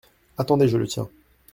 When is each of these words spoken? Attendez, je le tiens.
Attendez, 0.39 0.67
je 0.67 0.77
le 0.77 0.87
tiens. 0.87 1.07